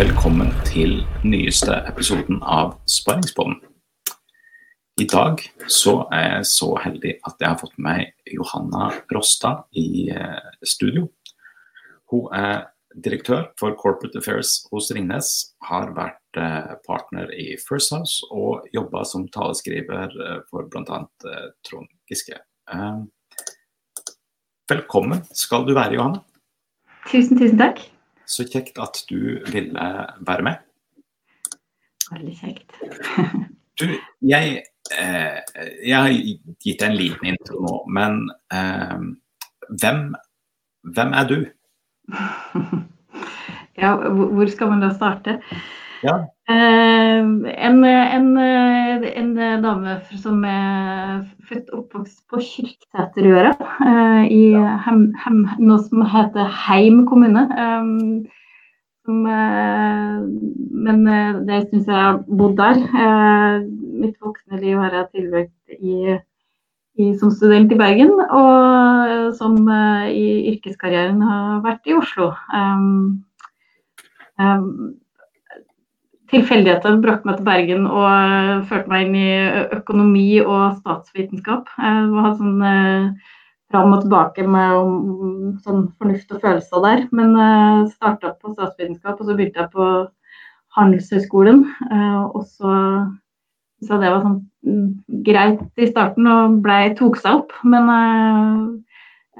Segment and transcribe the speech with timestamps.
[0.00, 3.58] velkommen til nyeste episoden av Sparingspodden.
[4.96, 9.66] I dag så er jeg så heldig at jeg har fått med meg Johanna Rostad
[9.76, 11.10] i eh, studio.
[12.08, 15.34] Hun er direktør for Corporate Affairs hos Ringnes,
[15.68, 21.04] har vært eh, partner i First House og jobba som taleskriver eh, for bl.a.
[21.68, 22.40] Trond Giske.
[24.72, 26.24] Velkommen skal du være, Johanna.
[27.10, 27.90] Tusen, tusen takk.
[28.30, 29.86] Så kjekt at du ville
[30.26, 30.60] være med.
[32.10, 32.76] Veldig kjekt.
[33.80, 33.86] du,
[34.26, 34.62] jeg,
[34.98, 35.38] eh,
[35.86, 36.14] jeg har
[36.62, 38.22] gitt deg en liten intro nå, men
[38.54, 39.02] eh,
[39.82, 40.00] hvem,
[40.94, 41.38] hvem er du?
[43.82, 45.40] ja, hvor skal man da starte?
[46.02, 46.16] Ja.
[46.50, 49.30] Uh, en, en, en,
[49.62, 53.52] dame som er født og oppvokst på Kyrksæterøra,
[54.30, 54.42] i
[54.86, 57.46] hem, hem, noe som heter Heim kommune.
[59.06, 59.24] Som,
[60.86, 61.00] men
[61.48, 62.82] det syns jeg har bodd der.
[64.00, 66.16] mitt voksne liv har jeg tilbrakt i,
[67.00, 69.58] i, som student i Bergen, og som
[70.08, 72.32] i yrkeskarrieren har vært i Oslo.
[72.54, 73.24] Um,
[74.40, 74.96] um,
[76.30, 79.30] tilfeldigheter brakte meg til Bergen og uh, førte meg inn i
[79.76, 81.70] økonomi og statsvitenskap.
[81.76, 83.36] Jeg hadde sånn uh,
[83.70, 87.04] fram og tilbake med um, sånn fornuft og følelser der.
[87.14, 89.88] Men uh, starta på statsvitenskap, og så begynte jeg på
[90.76, 91.64] Handelshøyskolen.
[91.90, 92.76] Uh, og så
[93.80, 94.88] jeg det var sånn um,
[95.26, 97.54] greit i starten og ble, tok seg opp.
[97.64, 98.64] Men uh,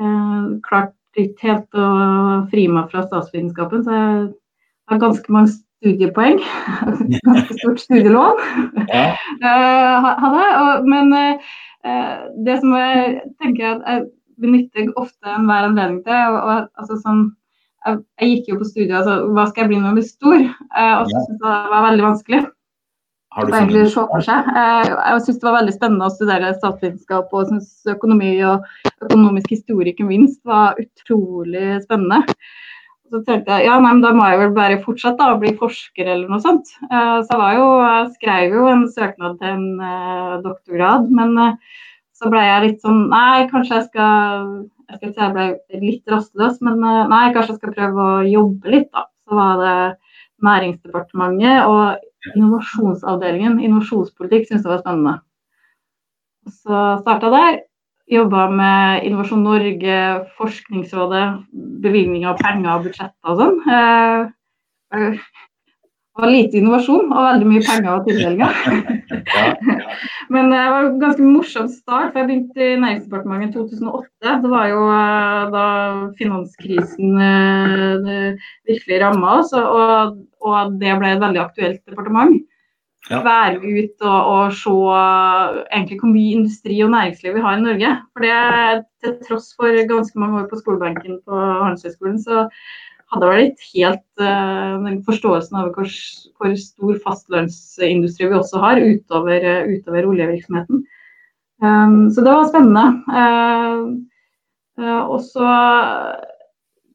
[0.01, 1.89] uh, klarte ikke helt å
[2.53, 6.39] fri meg fra statsvitenskapen, så jeg har ganske mange studiepoeng.
[7.27, 8.37] Ganske stort studielån
[8.93, 9.05] ja.
[9.45, 11.51] uh, Men uh,
[12.45, 14.07] det som jeg tenker at jeg
[14.41, 17.27] benytter ofte enhver anledning til og, og, altså, sånn,
[17.87, 20.41] jeg, jeg, gikk jo på studiet, altså, hva skal jeg bli når jeg blir stor?
[20.77, 22.41] Uh, og så syntes det var veldig vanskelig.
[23.31, 24.47] Har du egentlig se for seg.
[24.59, 28.65] Jeg syns det var veldig spennende å studere statsvitenskap og synes økonomi og
[29.07, 32.25] økonomisk historie ikke minst var utrolig spennende.
[33.11, 36.07] Så tenkte jeg ja, nei, men da må jeg vel bare fortsette å bli forsker
[36.07, 36.69] eller noe sånt.
[36.87, 41.81] Uh, så jeg, jo, jeg, skrev jo en søknad til en uh, doktorgrad, men uh,
[42.15, 44.45] så ble jeg litt sånn Nei, kanskje jeg skal
[44.91, 48.75] Jeg skal si jeg ble litt rastløs, men nei, kanskje jeg skal prøve å jobbe
[48.77, 49.07] litt, da.
[49.27, 49.75] Så var det
[50.41, 53.59] Næringsdepartementet og innovasjonsavdelingen.
[53.63, 55.15] Innovasjonspolitikk syntes jeg var spennende.
[56.51, 57.59] Så starta der
[58.11, 59.99] jobba med Innovasjon Norge,
[60.39, 61.27] Forskningsrådet,
[61.85, 63.61] bevilgning av penger og budsjetter og sånn.
[63.71, 65.21] Eh,
[66.11, 68.57] det var lite innovasjon og veldig mye penger og tildelinger.
[70.35, 72.13] Men det var en ganske morsom start.
[72.13, 74.35] for Jeg begynte i Næringsdepartementet i 2008.
[74.43, 75.65] Det var jo eh, da
[76.19, 82.39] finanskrisen eh, virkelig ramma oss, og, og det ble et veldig aktuelt departement
[83.09, 83.23] ja.
[83.25, 84.75] være ut og, og, se
[85.71, 87.97] egentlig hvor mye industri og næringsliv vi har i Norge.
[88.13, 92.49] For det, Til tross for ganske mange år på skolebenken på Handelshøyskolen, så
[93.11, 95.89] hadde jeg vel ikke helt uh, den forståelsen av hvor,
[96.39, 100.85] hvor, stor fastlønnsindustri vi også har utover, uh, utover oljevirksomheten.
[101.65, 102.87] Um, så det var spennende.
[103.09, 105.49] Uh, og så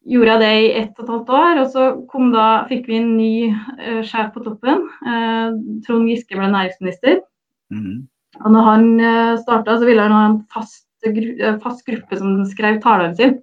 [0.06, 1.62] gjorde jeg det i ett og et halvt år.
[1.62, 1.86] Og så
[2.34, 4.88] da, fikk vi en ny uh, sjef på toppen.
[5.06, 5.56] Uh,
[5.86, 7.22] Trond Giske ble næringsminister.
[7.74, 8.06] Mm.
[8.44, 11.32] Og når han uh, eh, starta, så ville han ha en fast, gru,
[11.64, 13.40] fast gruppe som skrev talene sine.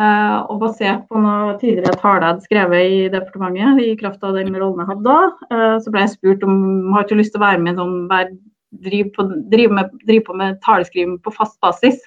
[0.00, 4.34] Uh, og basert på noe tidligere taler jeg hadde skrevet i departementet, i kraft av
[4.34, 6.56] den rollen jeg hadde da, så ble jeg spurt om
[6.96, 8.08] har ikke lyst til å være med sånn,
[8.82, 12.00] drive, på, drive, med, drive på med taleskriving på fast basis.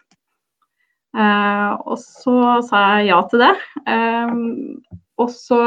[1.16, 3.53] Uh, og så sa jeg ja til det.
[5.16, 5.58] Og så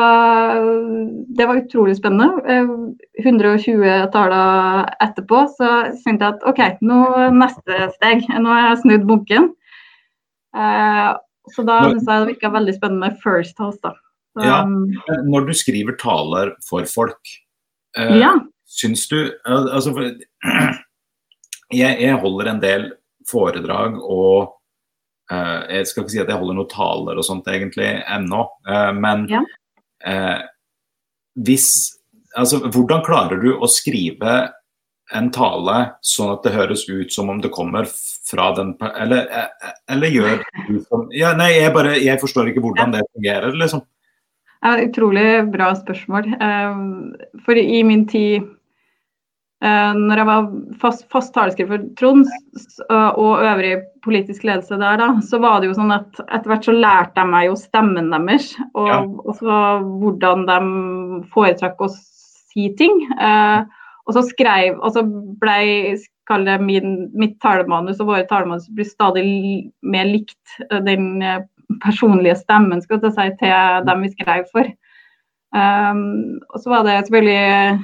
[1.38, 2.42] Det var utrolig spennende.
[2.44, 2.90] Uh,
[3.24, 5.70] 120 taler etterpå så
[6.02, 6.98] kjente jeg at OK, nå
[7.36, 8.26] neste steg.
[8.28, 9.54] Nå har jeg snudd bunken.
[11.48, 13.94] så da syns jeg det virka veldig spennende med First House, da.
[14.36, 14.58] Så, ja,
[15.24, 17.30] når du skriver taler for folk,
[17.96, 18.34] ja.
[18.68, 19.16] syns du
[19.48, 19.94] Altså,
[21.80, 22.86] jeg, jeg holder en del
[23.28, 24.57] foredrag og
[25.28, 29.28] jeg skal ikke si at jeg holder noen taler og sånt egentlig ennå, uh, men
[29.30, 29.44] ja.
[30.06, 30.38] uh,
[31.44, 31.94] hvis
[32.38, 34.32] Altså, hvordan klarer du å skrive
[35.16, 39.24] en tale sånn at det høres ut som om det kommer fra den Eller,
[39.90, 43.80] eller gjør du som ja, Nei, jeg bare Jeg forstår ikke hvordan det fungerer, liksom.
[44.60, 46.28] Ja, utrolig bra spørsmål.
[47.48, 48.44] For i min tid
[49.98, 50.44] når jeg var
[50.78, 52.20] fast, fast taleskriver for
[52.92, 53.72] uh, og øvrig
[54.06, 57.32] politisk ledelse der, da, så var det jo sånn at etter hvert så lærte jeg
[57.32, 58.52] meg jo stemmen deres.
[58.74, 59.00] Og, ja.
[59.02, 60.60] og så hvordan de
[61.34, 63.02] foretrakk å si ting.
[63.18, 63.66] Uh,
[64.08, 65.02] og så skrev Og så
[65.42, 65.98] blei
[66.64, 69.24] mitt talemanus og våre talemanus blir stadig
[69.80, 71.20] mer likt den
[71.84, 74.68] personlige stemmen skal jeg si, til dem vi skrev for.
[75.56, 77.78] Um, og så var det selvfølgelig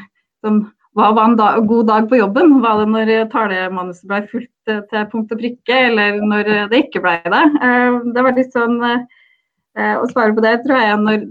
[0.44, 0.58] sånn
[0.94, 2.60] hva var en da, god dag på jobben?
[2.62, 7.16] Var det når talemanuset ble fulgt til punkt og prikke, eller når det ikke ble
[7.34, 7.44] det?
[7.66, 11.24] Eh, det var litt sånn eh, Å svare på det tror jeg når,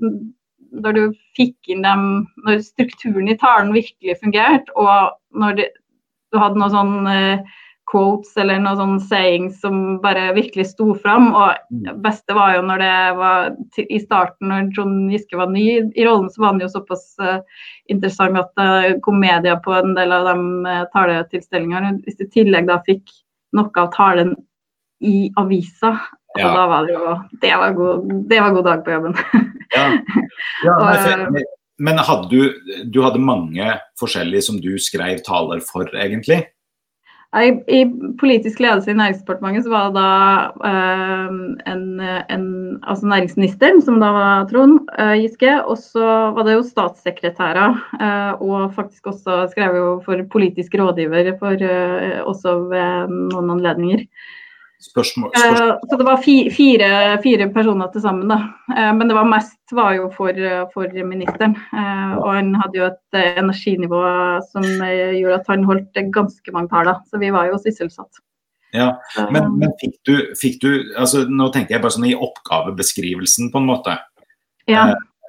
[0.84, 1.04] når du
[1.40, 2.04] fikk inn dem
[2.44, 5.70] Når strukturen i talen virkelig fungerte, og når det,
[6.34, 7.56] du hadde noe sånn eh,
[7.94, 11.30] quotes eller noen sånne sayings som bare virkelig sto fram.
[11.38, 12.02] Og det mm.
[12.06, 13.52] beste var jo når det var
[13.84, 17.44] i starten, når Trond Giske var ny i rollen, så var han jo såpass uh,
[17.94, 22.00] interessant at det kom media på en del av de uh, taletilstelningene.
[22.08, 23.14] Hvis du i tillegg da fikk
[23.54, 24.34] noe av talen
[25.04, 25.94] i avisa,
[26.40, 26.50] ja.
[26.50, 29.20] da var det jo det var, god, det var god dag på jobben.
[29.76, 29.86] ja.
[30.66, 31.44] ja men,
[31.78, 36.42] men hadde du, du hadde mange forskjellige som du skrev taler for, egentlig?
[37.34, 37.86] I,
[38.22, 40.10] politisk ledelse i Næringsdepartementet så var det da
[40.70, 41.32] uh,
[41.72, 41.86] en,
[42.30, 42.46] en,
[42.86, 45.56] altså næringsministeren, som da var Trond uh, Giske.
[45.66, 51.34] Og så var det jo statssekretærer, uh, og faktisk også skrev jo for politisk rådgiver
[51.42, 51.58] for,
[52.30, 54.06] også ved noen anledninger.
[54.84, 55.80] Spørsmål, eh, spørsmål.
[55.90, 56.90] Så det var fire,
[57.24, 58.40] fire, personer til sammen, da.
[58.76, 60.36] Eh, men det var mest var jo for,
[60.74, 61.56] for, ministeren.
[61.72, 64.02] Eh, og han hadde jo et energinivå
[64.52, 67.00] som gjorde at han holdt ganske mange taler.
[67.08, 68.22] Så vi var jo sysselsatt.
[68.74, 68.90] Ja,
[69.30, 73.62] Men, men fikk, du, fikk, du, altså Nå tenker jeg bare sånn i oppgavebeskrivelsen, på
[73.62, 74.00] en måte.
[74.68, 74.88] Ja.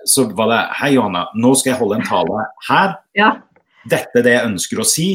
[0.08, 2.96] Så var det Hei, Johanna, nå skal jeg holde en tale her.
[3.14, 3.34] Ja.
[3.84, 5.08] Dette er det jeg ønsker å si.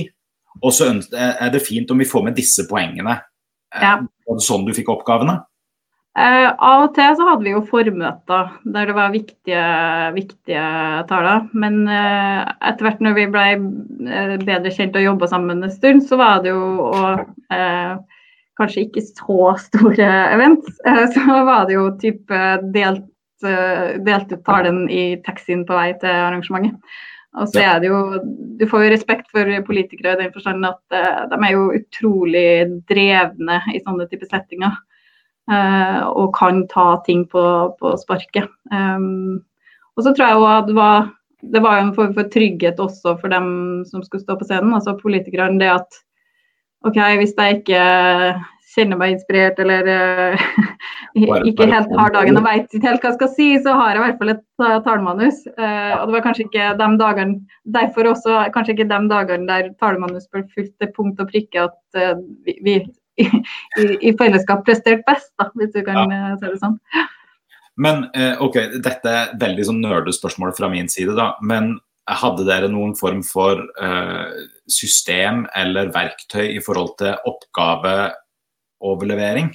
[0.61, 3.17] Og så er det fint om vi får med disse poengene.
[3.73, 3.97] Ja.
[4.29, 5.39] Var det sånn du fikk oppgavene?
[6.19, 9.65] Eh, av og til så hadde vi jo formøter der det var viktige,
[10.15, 10.63] viktige
[11.09, 11.45] taler.
[11.57, 16.03] Men eh, etter hvert når vi ble uh, bedre kjent og jobba sammen en stund,
[16.09, 17.25] så var det jo og,
[18.59, 20.65] kanskje ikke så store event.
[21.15, 22.41] så var det jo type
[22.75, 23.05] delt,
[24.03, 26.99] delt ut talen i taxien på vei til arrangementet.
[27.37, 27.99] Og så er det jo
[28.59, 32.47] Du får jo respekt for politikere i den forstand at uh, de er jo utrolig
[32.89, 34.73] drevne i sånne type settinger.
[35.49, 37.43] Uh, og kan ta ting på,
[37.79, 38.49] på sparket.
[38.73, 39.39] Um,
[39.97, 41.07] og så tror jeg jo at det var,
[41.55, 43.47] det var en form for trygghet også for dem
[43.89, 45.57] som skulle stå på scenen, altså politikerne.
[45.61, 45.99] Det at
[46.87, 47.81] OK, hvis jeg ikke
[48.79, 50.45] kjenner meg inspirert eller uh,
[51.47, 53.99] ikke helt har dagen og veit ikke helt hva jeg skal si, så har jeg
[53.99, 55.41] i hvert fall et uh, talemanus.
[55.57, 59.71] Uh, og det var kanskje ikke de dagene derfor også kanskje ikke de dagene der
[59.81, 62.15] talemanus ble fulgt til punkt og prikke at uh,
[62.47, 62.77] vi, vi
[63.19, 63.27] i,
[63.99, 66.33] i, fellesskap presterte best, da, hvis du kan ja.
[66.39, 66.77] si det sånn.
[67.79, 68.05] Men
[68.43, 71.33] ok, dette er veldig sånn nerdespørsmål fra min side, da.
[71.43, 71.73] Men
[72.07, 73.59] hadde dere noen form for
[74.71, 77.93] system eller verktøy i forhold til oppgave
[78.85, 79.51] overlevering.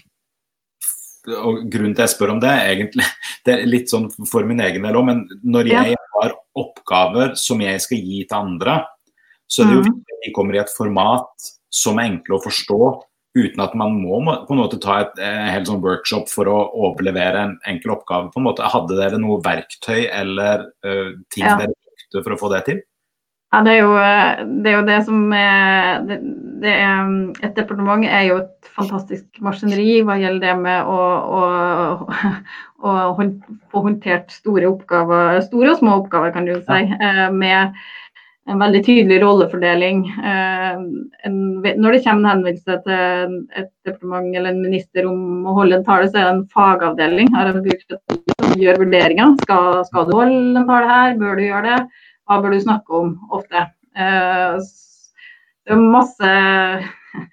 [1.40, 3.06] Og Grunnen til at jeg spør om det, egentlig
[3.46, 7.62] det er litt sånn for min egen del òg, men når jeg har oppgaver som
[7.64, 8.78] jeg skal gi til andre,
[9.48, 9.88] så er det jo mm.
[9.90, 12.80] viktig at de kommer i et format som er enkle å forstå,
[13.34, 16.58] uten at man må på en måte ta et, et helt sånn workshop for å
[16.86, 18.30] overlevere en enkel oppgave.
[18.30, 18.68] på en måte.
[18.70, 21.56] Hadde dere noe verktøy eller uh, ting ja.
[21.58, 22.84] dere brukte for å få det til?
[23.54, 23.90] Ja, det er, jo,
[24.64, 26.16] det er jo det, som er, det,
[26.64, 27.10] det er,
[27.46, 30.96] Et departement er jo et fantastisk maskineri hva gjelder det med å,
[31.38, 31.42] å,
[32.90, 36.80] å få håndtert store oppgaver, store og små oppgaver, kan du si.
[36.80, 36.98] Ja.
[36.98, 37.78] Eh, med
[38.50, 40.00] en veldig tydelig rollefordeling.
[40.32, 40.82] Eh,
[41.30, 45.86] når det kommer en henvendelse til et departement eller en minister om å holde en
[45.86, 49.38] tale, så er det en fagavdeling her som gjør vurderinger.
[49.46, 51.16] Skal, skal du holde en tale her?
[51.22, 52.10] Bør du gjøre det?
[52.28, 53.66] Hva bør du snakke om ofte?
[53.96, 54.60] Eh,
[55.64, 56.30] det er masse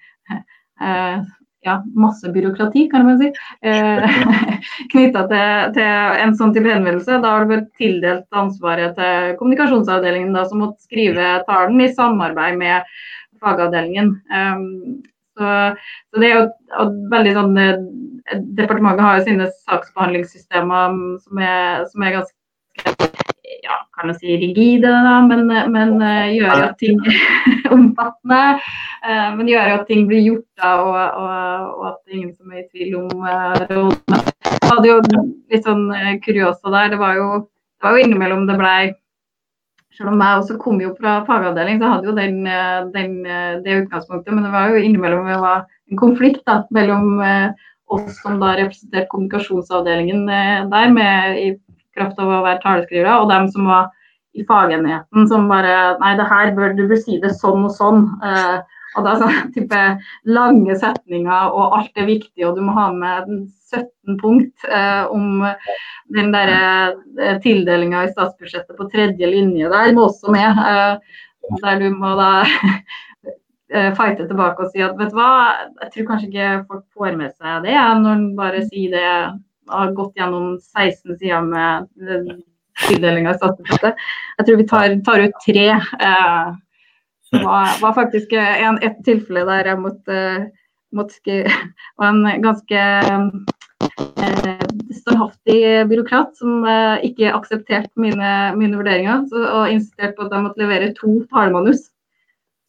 [0.86, 1.22] eh,
[1.62, 3.30] ja, masse byråkrati, kan man si,
[3.62, 4.22] eh,
[4.92, 7.20] knytta til, til, en sånn type henvendelse.
[7.22, 12.58] Da har du vært tildelt ansvaret til kommunikasjonsavdelingen, da, som måtte skrive talen i samarbeid
[12.58, 12.92] med
[13.42, 14.16] fagavdelingen.
[15.38, 15.52] Så,
[16.18, 17.54] det er jo veldig sånn
[18.58, 23.11] Departementet har jo sine saksbehandlingssystemer som er, som er ganske
[23.62, 27.00] ja, kan man si rigide, da, men, men uh, gjør at ting
[27.74, 28.40] omfattende.
[29.02, 32.34] Uh, men gjøre at ting blir gjort, da, og, og, og at det er ingen
[32.34, 34.22] som er i tvil om uh, rollene.
[34.52, 34.98] Jeg hadde jo
[35.52, 35.86] litt sånn
[36.24, 36.92] kuriosa der.
[36.94, 37.28] Det var jo,
[37.76, 38.82] det var jo innimellom det blei
[39.92, 42.38] selv om jeg også kom jo fra fagavdeling, så hadde jo den,
[42.94, 43.10] den,
[43.60, 44.32] det utgangspunktet.
[44.32, 47.20] Men det var jo innimellom det var en konflikt da, mellom
[47.92, 50.24] oss som da representerte kommunikasjonsavdelingen
[50.72, 51.50] der, med, i
[51.96, 53.90] kraft av å være taleskrivere, og dem som var
[54.32, 58.06] i fagenheten som bare Nei, det her bør du si det sånn og sånn.
[58.24, 58.60] Eh,
[58.92, 59.80] og da sånn type
[60.28, 63.30] lange setninger, og alt er viktig, og du må ha med
[63.72, 65.44] 17 punkt eh, om
[66.12, 70.60] den der eh, tildelinga i statsbudsjettet på tredje linje der må også med.
[70.60, 71.22] Eh,
[71.62, 72.32] der du må da
[73.74, 75.30] eh, fighte tilbake og si at vet du hva,
[75.84, 79.08] jeg tror kanskje ikke folk får med seg det når en bare sier det
[79.68, 81.88] har gått gjennom 16 sider med
[82.88, 84.00] tildeling av statsbudsjettet.
[84.38, 85.68] Jeg tror vi tar, tar ut tre.
[85.76, 86.52] Eh,
[87.32, 90.18] det var, var faktisk en, et tilfelle der jeg måtte,
[90.92, 91.38] måtte
[92.00, 94.66] var en ganske eh,
[94.98, 100.46] standhaftig byråkrat som eh, ikke aksepterte mine, mine vurderinger så, og insisterte på at jeg
[100.48, 101.88] måtte levere to talemanus.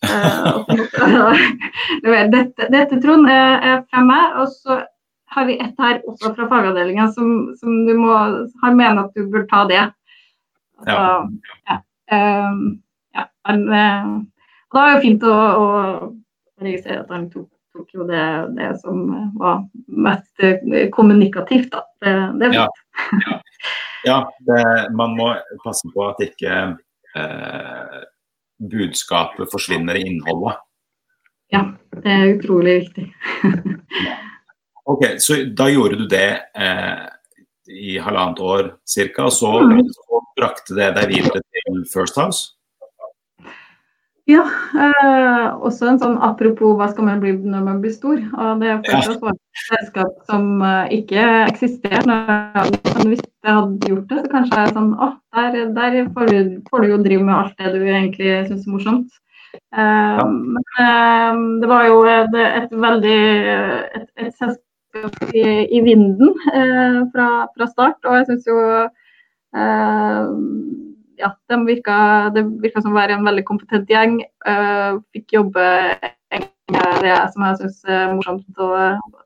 [0.03, 0.67] Uh,
[2.33, 4.33] dette, dette, Trond, er, er fra meg.
[4.41, 4.81] Og så
[5.33, 8.13] har vi et her også fra fagavdelinga som, som, du må
[8.63, 9.83] har mener at du bør ta det.
[10.83, 10.99] Så,
[11.69, 11.79] ja.
[12.13, 12.61] Um,
[13.15, 13.25] ja.
[13.49, 14.21] Uh,
[14.73, 15.67] det var jo fint å, å
[16.63, 18.23] registrere at han tok, tok jo det,
[18.57, 19.03] det, som
[19.37, 21.69] var mest eh, kommunikativt.
[21.75, 21.83] Da.
[22.01, 22.81] Det, det er fint.
[24.03, 24.17] Ja, ja.
[24.49, 25.29] ja man må
[25.63, 26.57] passe på at ikke
[27.15, 28.01] eh,
[28.73, 30.57] budskapet forsvinner i innholdet.
[31.53, 31.67] Ja,
[32.01, 33.07] det er utrolig viktig.
[34.83, 37.05] Ok, Så da gjorde du det eh,
[37.71, 39.23] i halvannet år ca.
[39.25, 39.79] Og så, mm.
[39.95, 42.51] så brakte det deg videre til First House?
[44.23, 44.43] Ja,
[44.79, 48.21] eh, også en sånn apropos hva skal man bli når man blir stor.
[48.23, 49.33] Og det er fortsatt ja.
[49.33, 52.07] et selskap som eh, ikke eksisterer.
[52.07, 56.31] Men hvis jeg hadde gjort det, så kanskje jeg er sånn Å, der, der får,
[56.31, 59.19] du, får, du, jo drive med alt det du egentlig syns er morsomt.
[59.53, 60.27] Eh, ja.
[60.27, 64.63] Men uh, det var jo et, et veldig et, et selskap
[65.33, 65.43] i,
[65.77, 68.00] i vinden eh, fra, fra, start.
[68.05, 70.23] Og jeg syns jo eh,
[71.21, 71.97] ja, de virka,
[72.35, 74.19] det virka som å være en veldig kompetent gjeng.
[74.47, 75.67] Eh, fikk jobbe
[76.73, 79.21] med det som jeg syns er morsomt, og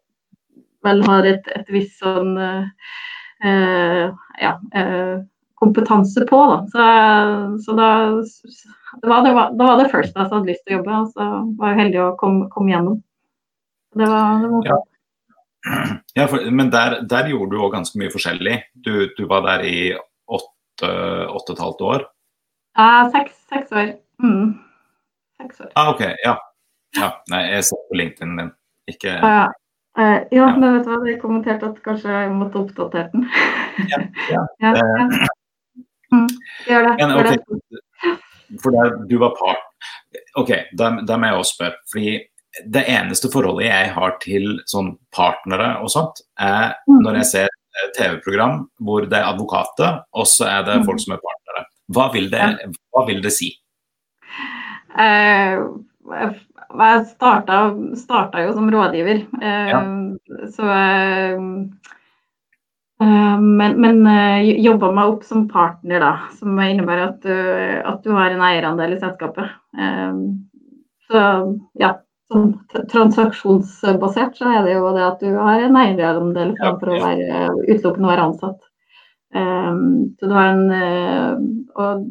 [0.86, 4.05] vel har et, et visst sånn eh,
[4.41, 5.17] ja, eh,
[5.57, 6.41] kompetanse på.
[6.51, 6.59] Da.
[6.74, 6.88] Så,
[7.65, 7.89] så da,
[9.01, 11.15] det var, det var, da var det First jeg hadde lyst til å jobbe, og
[11.15, 13.01] så var jeg heldig å komme, komme gjennom.
[13.97, 14.77] Det var, det var ja.
[16.17, 18.55] Ja, for, men der, der, gjorde du òg ganske mye forskjellig.
[18.74, 20.89] Du, du, var der i åtte,
[21.29, 22.07] åtte og et halvt år?
[22.77, 23.91] Ja, seks, seks år.
[24.24, 24.55] Mm.
[25.41, 25.71] Seks år.
[25.75, 26.01] Ah, OK.
[26.25, 26.33] Ja.
[26.97, 27.12] ja.
[27.33, 28.51] Nei, jeg så på LinkedIn din.
[28.89, 29.47] Ikke ja.
[29.97, 33.24] Uh, ja, ja, men vet du hva, jeg kommenterte at kanskje jeg måtte oppdatere den.
[33.93, 34.43] ja, ja.
[34.65, 35.25] ja, ja.
[36.07, 36.29] Mm,
[36.63, 36.91] gjør det.
[37.01, 38.13] Men, okay.
[38.63, 39.65] For der du var part
[40.39, 41.75] OK, da må jeg også spørre.
[41.91, 42.13] fordi
[42.65, 46.99] det eneste forholdet jeg har til sånn partnere og sånt, er mm.
[47.05, 47.55] når jeg ser
[47.97, 50.87] TV-program hvor det er advokater, og så er det mm.
[50.87, 51.65] folk som er partnere.
[51.93, 52.45] Hva vil det,
[52.93, 53.51] hva vil det si?
[54.97, 57.59] Uh, jeg starta,
[57.99, 59.83] starta, jo som rådgiver, uh, ja.
[60.55, 61.43] så uh,
[62.97, 63.99] men, men
[64.57, 67.27] jobba meg opp som partner, da, som innebærer at,
[67.85, 69.51] at du har en eierandel i selskapet.
[71.05, 71.21] Så
[71.77, 71.91] ja,
[72.31, 72.50] sånn
[72.91, 77.00] transaksjonsbasert, så er det jo det at du har en eierandel framfor ja, ja.
[77.00, 78.60] å være utelukkende å være ansatt.
[79.36, 79.79] Um,
[80.19, 81.34] så du har en uh,
[81.75, 82.03] Og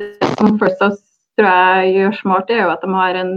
[0.00, 0.98] det som First House
[1.38, 3.30] tror jeg gjør smart, er jo at de har en,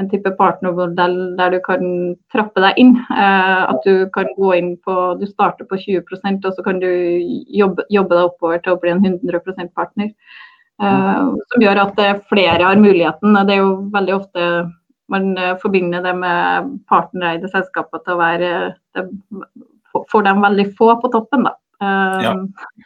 [0.00, 1.86] en type partnermodell der du kan
[2.32, 2.94] trappe deg inn.
[3.08, 6.90] Uh, at du kan gå inn på Du starter på 20% og så kan du
[7.60, 10.12] jobbe, jobbe deg oppover til å bli en 100 partner.
[10.78, 13.36] Uh, som gjør at flere har muligheten.
[13.48, 14.44] Det er jo veldig ofte
[15.12, 18.52] man eh, forbinder det med partnereide selskaper til å være
[18.96, 19.08] det,
[20.12, 21.54] Får dem veldig få på toppen, da.
[21.80, 22.32] Um, ja.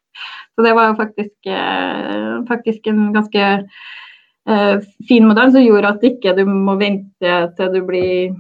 [0.55, 3.49] Så det var jo faktisk, uh, faktisk en ganske
[5.07, 8.33] fin modell som gjorde at ikke du må vente til du blir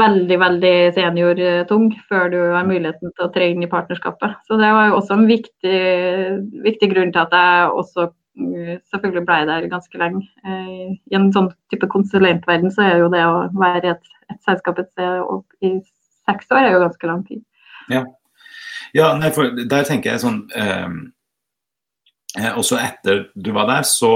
[0.00, 4.38] veldig veldig seniortung før du har muligheten til å tre inn i partnerskapet.
[4.48, 5.82] Så det var jo også en viktig,
[6.64, 10.22] viktig grunn til at jeg også selvfølgelig ble jeg der ganske lenge.
[10.44, 14.40] Eh, I en sånn type konsulentverden så er jo det å være i et, et
[14.44, 15.72] selskap et sted i
[16.26, 17.42] seks år er jo ganske lang tid.
[17.92, 18.04] Ja,
[18.96, 20.88] ja nei, for der tenker jeg sånn eh,
[22.36, 24.12] eh Også etter du var der, så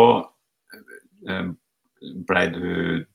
[1.28, 1.52] eh,
[2.00, 3.06] ble du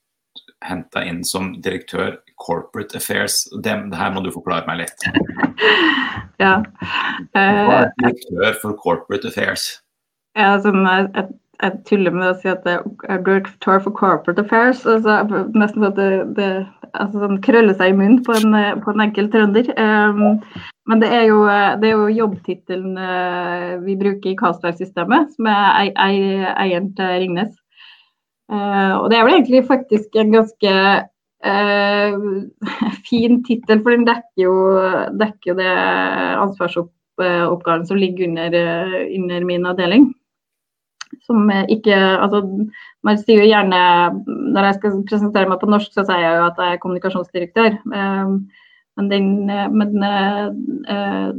[0.65, 3.43] henta inn som direktør Corporate Affairs.
[3.53, 5.05] Det, det, her må du forklare meg litt.
[6.43, 6.57] ja.
[7.35, 9.84] Hva er direktør for Corporate Affairs?
[10.35, 11.27] Ja, sånn, jeg,
[11.63, 14.81] jeg, tuller med å si at jeg director for corporate affairs.
[14.83, 15.21] Altså,
[15.55, 16.49] nesten sånn at det, det
[16.91, 19.69] altså, sånn, krøller seg i munnen på en, på en enkel trønder.
[19.79, 20.41] Um,
[20.91, 26.91] men det er jo, er jo jobbtittelen uh, vi bruker i Castberg-systemet, som er eieren
[26.97, 27.55] til Ringnes.
[28.51, 30.73] Uh, og det er vel egentlig faktisk en ganske
[31.47, 32.27] uh,
[33.07, 34.59] fin tittel, for den dekker jo,
[35.15, 35.71] dekker jo det
[36.43, 38.59] ansvarsoppgaven som ligger under,
[39.15, 40.11] under min avdeling
[41.23, 42.41] som ikke Altså,
[43.05, 43.79] man sier jo gjerne
[44.55, 47.77] Når jeg skal presentere meg på norsk, så sier jeg jo at jeg er kommunikasjonsdirektør.
[47.95, 48.37] Ehm,
[48.95, 49.27] men, den,
[49.75, 51.31] men uh,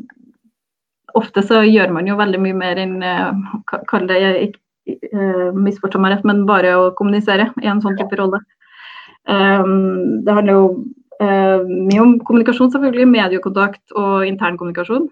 [1.17, 3.33] ofte så gjør man jo veldig mye mer enn uh,
[3.89, 4.63] Kall det ikke
[5.57, 8.39] misforstå meg rett, men bare å kommunisere i en sånn type rolle.
[9.27, 10.67] Um, det handler jo
[11.23, 13.09] uh, mye om kommunikasjon, selvfølgelig.
[13.11, 15.09] Mediekontakt og internkommunikasjon.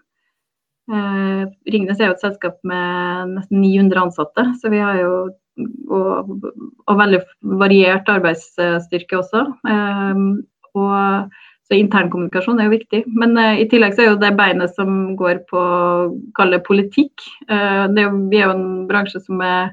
[0.93, 5.15] Eh, Ringnes er jo et selskap med nesten 900 ansatte, så vi har jo
[5.95, 6.31] og,
[6.91, 7.21] og veldig
[7.63, 9.47] variert arbeidsstyrke også.
[9.71, 10.23] Eh,
[10.75, 13.05] og, så internkommunikasjon er jo viktig.
[13.17, 17.25] Men eh, i tillegg så er jo det beinet som går på å kalle politikk.
[17.49, 19.71] Eh, jo, vi er jo en bransje som er,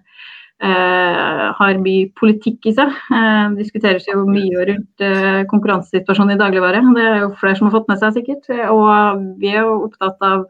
[0.63, 2.96] eh, har mye politikk i seg.
[3.12, 5.06] Eh, det diskuteres jo mye rundt
[5.51, 6.86] konkurransesituasjonen i dagligvare.
[6.96, 8.48] Det er jo flere som har fått med seg sikkert.
[8.72, 10.48] Og vi er jo opptatt av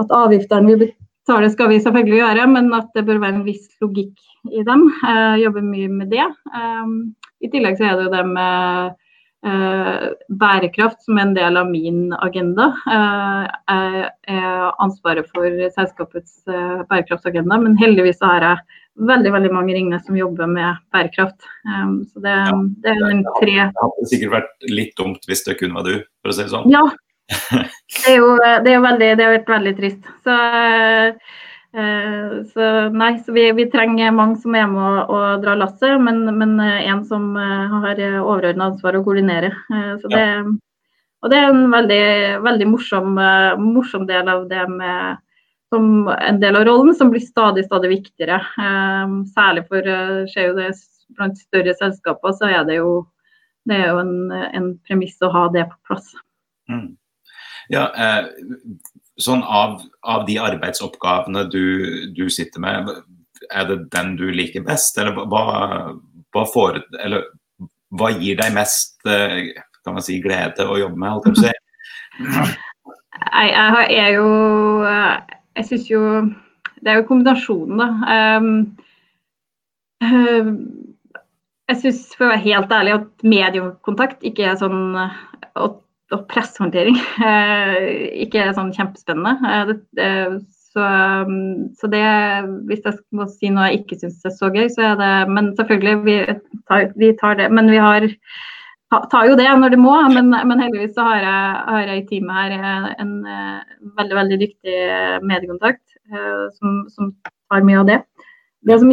[0.00, 0.90] at avgiftene vi
[1.22, 4.16] betaler skal vi selvfølgelig gjøre, men at det bør være en viss logikk
[4.50, 4.88] i dem.
[5.04, 6.26] Jeg eh, jobber mye med det.
[6.26, 6.92] Eh,
[7.46, 8.96] I tillegg så er det jo det med
[9.46, 10.06] eh,
[10.42, 12.72] bærekraft som er en del av min agenda.
[12.88, 20.02] Jeg er ansvaret for selskapets bærekraftsagenda, men heldigvis så har jeg veldig veldig mange ringene
[20.04, 21.38] som jobber med bærekraft.
[22.10, 25.56] Så det, ja, det er den tre Det hadde sikkert vært litt dumt hvis det
[25.62, 26.68] kun var du, for å si det sånn.
[26.72, 26.82] Ja,
[27.52, 30.10] det er jo, det er jo veldig, det har vært veldig trist.
[30.24, 30.36] Så,
[31.78, 35.96] uh, så nei, så vi, vi, trenger mange som er med å, å dra lasset,
[36.02, 39.52] men, men, en som uh, har overordna ansvar å koordinere.
[40.02, 40.24] Så det,
[41.22, 42.06] og det er en veldig,
[42.42, 43.20] veldig morsom,
[43.62, 45.20] morsom, del av det med
[45.72, 48.42] som en del av rollen som blir stadig stadig viktigere.
[49.32, 49.86] særlig for
[50.28, 50.72] skjer jo det
[51.16, 52.96] blant større selskaper, så er det jo,
[53.68, 56.12] det er jo en, en premiss å ha det på plass.
[56.70, 56.92] Mm.
[57.72, 58.26] Ja, eh,
[59.20, 61.64] sånn av, av, de arbeidsoppgavene du,
[62.12, 62.90] du, sitter med,
[63.48, 64.98] er det den du liker best?
[65.00, 65.44] Eller hva,
[66.34, 67.24] hva, får, eller,
[67.96, 71.10] hva gir deg mest eh, kan man si, glede å jobbe med?
[71.16, 71.54] Alt si?
[73.22, 73.50] Jeg,
[73.92, 74.28] jeg er jo
[74.82, 76.00] Jeg syns jo
[76.80, 77.88] Det er jo kombinasjonen, da.
[78.32, 78.56] Um,
[81.70, 85.76] jeg syns, for å være helt ærlig, at mediekontakt ikke er sånn at
[86.12, 87.76] og presshåndtering eh,
[88.24, 89.76] ikke er sånn kjempespennende.
[90.00, 90.34] Eh,
[90.72, 90.86] så,
[91.28, 92.04] mm, så, det,
[92.68, 95.52] hvis jeg må si noe jeg ikke syns er så gøy, så er det Men
[95.58, 96.16] selvfølgelig, vi
[96.70, 97.50] tar, vi tar det.
[97.52, 98.08] Men vi har
[99.12, 102.08] tar jo det når det må, men, men heldigvis så har jeg, har jeg, i
[102.10, 103.14] teamet her en,
[103.96, 104.74] veldig veldig dyktig
[105.24, 105.80] mediekontakt
[106.58, 107.08] som, som,
[107.48, 107.96] tar mye av det.
[108.68, 108.92] Det som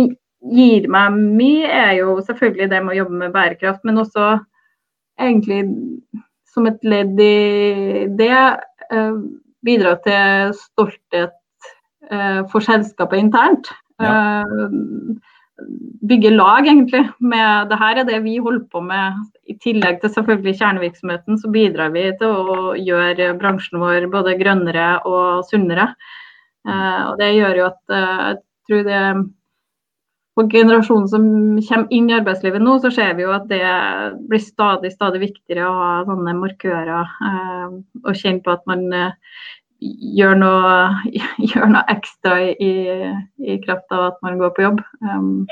[0.56, 4.30] gir meg mye, er jo selvfølgelig det med å jobbe med bærekraft, men også
[5.20, 5.66] egentlig
[6.60, 9.16] som et ledd i det eh,
[9.66, 11.36] bidra til stolthet
[12.12, 13.72] eh, for selskapet internt.
[14.04, 14.44] Ja.
[14.44, 15.18] Eh,
[16.08, 17.06] bygge lag, egentlig.
[17.20, 19.24] Med det her er det vi holder på med.
[19.52, 24.92] I tillegg til selvfølgelig kjernevirksomheten, så bidrar vi til å gjøre bransjen vår både grønnere
[25.10, 25.94] og sunnere.
[26.70, 29.04] og det gjør jo at jeg tror det
[30.40, 31.24] for generasjonen som
[31.68, 33.60] kommer inn i arbeidslivet nå, så ser vi jo at det
[34.30, 37.12] blir stadig stadig viktigere å ha sånne markører.
[37.28, 37.74] Eh,
[38.06, 39.42] og kjenne på at man eh,
[40.16, 40.78] gjør, noe,
[41.52, 42.72] gjør, noe, ekstra i,
[43.44, 44.80] i, kraft av at man går på jobb.
[45.04, 45.44] Um,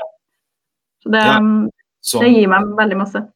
[1.04, 3.26] så det, ja, sånn, det, gir meg veldig masse.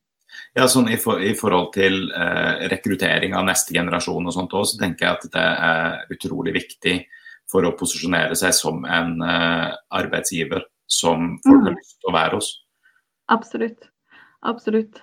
[0.57, 4.65] Ja, sånn i, for, i forhold til eh, rekruttering av neste generasjon og sånt òg,
[4.73, 7.03] så tenker jeg at det er utrolig viktig
[7.53, 11.65] for å posisjonere seg som en eh, arbeidsgiver som folk mm.
[11.69, 12.53] har lyst til å være hos.
[13.33, 13.89] Absolutt.
[14.43, 15.03] Absolutt.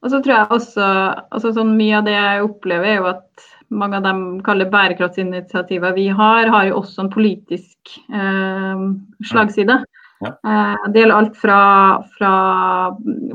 [0.00, 0.90] Og så tror jeg også
[1.28, 5.94] altså sånn Mye av det jeg opplever, er jo at mange av dem kaller bærekraftsinitiativer
[5.94, 8.86] vi har, har jo også en politisk eh,
[9.30, 9.76] slagside.
[10.20, 10.32] Ja.
[10.44, 11.60] Eh, det gjelder alt fra,
[12.18, 12.32] fra,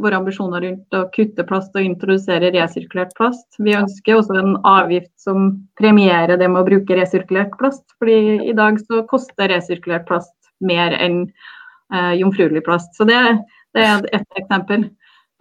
[0.04, 3.48] våre ambisjoner rundt å kutte plast og introdusere resirkulert plast.
[3.58, 7.86] Vi ønsker også en avgift som premierer det med å bruke resirkulert plast.
[7.98, 11.24] fordi i dag så koster resirkulert plast mer enn
[12.20, 12.96] jomfruelig plast.
[12.98, 13.18] Så det,
[13.76, 14.88] det er ett eksempel.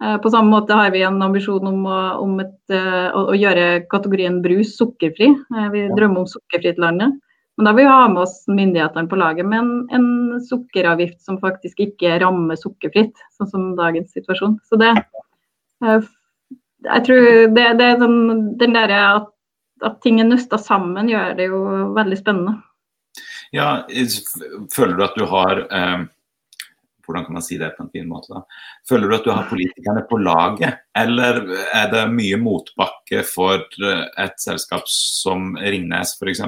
[0.03, 3.35] Eh, på samme måte har vi en ambisjon om, å, om et, eh, å, å,
[3.37, 5.31] gjøre kategorien brus sukkerfri.
[5.31, 7.15] Eh, vi drømmer om sukkerfritt landet.
[7.55, 11.39] Men da vil vi ha med oss myndighetene på laget med en, en, sukkeravgift som
[11.39, 14.59] faktisk ikke rammer sukkerfritt, sånn som dagens situasjon.
[14.67, 14.91] Så det
[15.85, 16.11] eh,
[16.85, 17.23] Jeg tror
[17.55, 18.17] det, det er den,
[18.59, 19.31] den derre at,
[19.87, 21.61] at ting er nøsta sammen, gjør det jo
[21.95, 22.59] veldig spennende.
[23.55, 23.85] Ja,
[24.75, 26.03] føler du at du har eh,
[27.05, 28.33] hvordan kan man si det på en fin måte?
[28.33, 28.43] da?
[28.89, 31.43] Føler du at du har politikerne på laget, eller
[31.75, 36.43] er det mye motbakke for et selskap som Ringnes f.eks.?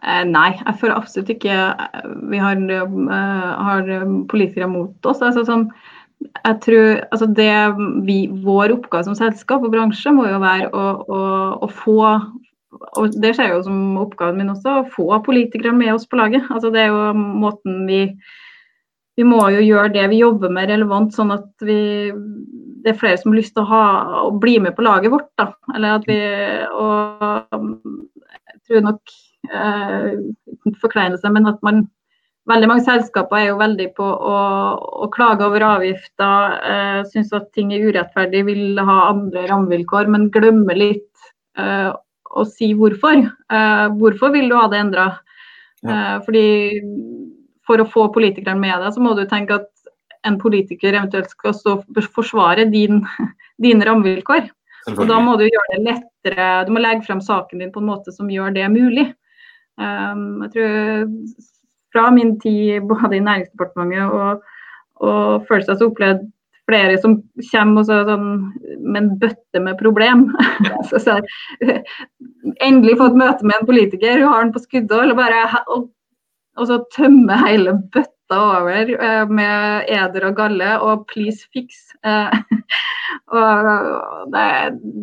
[0.00, 3.90] Eh, nei, jeg føler absolutt ikke eh, vi har, uh, har
[4.30, 5.20] politikere mot oss.
[5.20, 5.66] Altså, sånn,
[6.20, 7.52] jeg tror, altså det
[8.04, 11.20] vi, Vår oppgave som selskap og bransje må jo være å, å,
[11.64, 12.00] å få
[12.70, 16.46] og Det skjer jo som oppgaven min også, å få politikere med oss på laget.
[16.54, 18.04] Altså Det er jo måten vi
[19.20, 22.08] Vi må jo gjøre det vi jobber med relevant, sånn at vi,
[22.80, 23.84] det er flere som har lyst til å, ha,
[24.24, 25.28] å bli med på laget vårt.
[25.36, 26.16] da, eller at vi,
[26.72, 29.12] og Jeg tror nok
[29.52, 30.14] eh,
[30.80, 31.88] forkleinelse, men at man
[32.48, 34.36] Veldig mange selskaper er jo veldig på å,
[35.04, 40.30] å klage over avgifter, eh, syns at ting er urettferdig, vil ha andre rammevilkår, men
[40.34, 41.28] glemmer litt
[41.60, 43.20] eh, å si hvorfor.
[43.28, 45.06] Eh, hvorfor vil du ha det endra?
[45.84, 45.92] Ja.
[45.92, 46.46] Eh, fordi
[47.70, 49.68] for å få politikerne med deg, så må du tenke at
[50.28, 51.76] en politiker eventuelt skal stå,
[52.16, 53.04] forsvare din,
[53.64, 54.50] dine rammevilkår.
[54.96, 57.90] Og da må du gjøre det lettere, du må legge frem saken din på en
[57.92, 59.10] måte som gjør det mulig.
[59.80, 61.46] Um, jeg tror
[61.90, 64.42] Fra min tid både i Næringsdepartementet og,
[65.02, 66.26] og First så opplevd
[66.70, 67.16] flere som
[67.50, 68.28] kommer så, sånn,
[68.78, 70.28] med en bøtte med problem.
[70.90, 71.16] så, så,
[72.62, 75.88] endelig fått møte med en politiker, hun har den på skuddet, og, og,
[76.60, 81.88] og så tømme hele bøtta over eh, med eder og galle og 'please fix'.
[82.04, 82.30] Eh,
[83.40, 84.46] og det,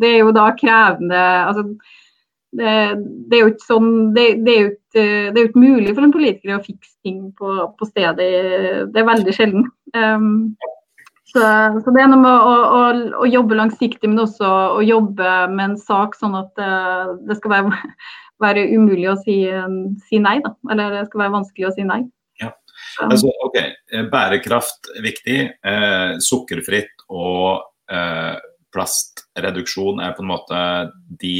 [0.00, 1.64] det, er jo da krevende altså,
[2.56, 2.72] det,
[3.28, 6.64] det, er jo ikke sånn, det, det, er jo ikke, mulig for en politiker å
[6.64, 8.30] fikse ting på, på stedet.
[8.88, 9.66] Det er veldig sjelden.
[9.92, 10.56] Um,
[11.28, 11.42] så,
[11.84, 12.82] så, det er noe med å, å,
[13.20, 17.52] å, jobbe langsiktig, men også å jobbe med en sak sånn at uh, det skal
[17.52, 17.80] være,
[18.44, 19.42] være, umulig å si,
[20.08, 20.38] si nei.
[20.44, 20.54] Da.
[20.72, 22.02] Eller det skal være vanskelig å si nei.
[22.40, 22.52] Ja.
[23.04, 23.60] Altså, ok,
[24.12, 25.38] Bærekraft er viktig.
[25.66, 28.36] Eh, sukkerfritt og eh,
[28.74, 30.60] plastreduksjon er på en måte
[31.20, 31.38] de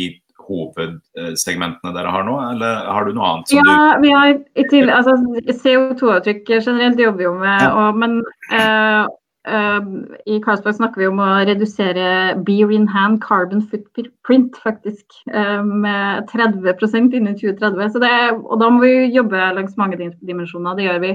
[0.49, 3.53] hovedsegmentene dere har nå, eller har du noe annet?
[3.53, 4.05] ja, du...
[4.05, 4.35] vi har
[4.71, 7.73] til, altså, CO2-avtrykk generelt jobber vi jo med, ja.
[7.77, 8.21] og, men
[8.55, 9.05] uh,
[9.47, 12.09] i Carlsberg snakker vi om å redusere
[12.45, 17.93] beer in hand carbon footprint faktisk uh, med 30% innen 2030.
[17.95, 18.11] Så det,
[18.43, 21.15] og da må vi jobbe langs mange dimensjoner, det gjør vi.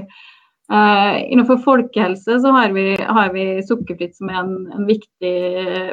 [0.72, 5.36] Uh, innenfor folkehelse så har vi, har vi sukkerfritt som en, en viktig,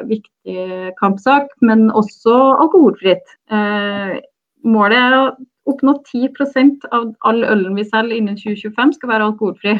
[0.08, 0.66] viktig,
[0.98, 3.36] kampsak, men også alkoholfritt.
[3.52, 4.16] Uh,
[4.64, 5.24] målet er å
[5.68, 9.76] oppnå 10% av all ølen vi selger innen 2025 skal være alkoholfri.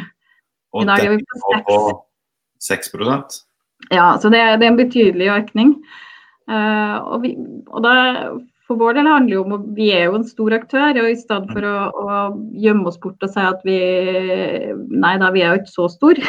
[0.78, 2.11] I dag er vi på 6
[3.90, 5.76] Ja, så det, det, er en betydelig økning.
[6.50, 7.34] Uh, og, vi,
[7.70, 7.94] og da
[8.72, 10.98] for vår del handler det om at vi er jo en stor aktør.
[11.02, 12.18] og I stedet for å, å
[12.62, 13.78] gjemme oss bort og si at vi
[15.02, 16.20] nei da, vi er jo ikke så stor,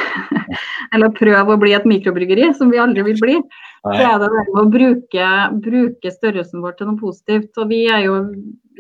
[0.94, 3.38] eller prøve å bli et mikrobryggeri, som vi aldri vil bli,
[3.84, 5.30] så er det det med å bruke,
[5.64, 7.52] bruke, størrelsen vår til noe positivt.
[7.62, 8.20] Og vi er jo,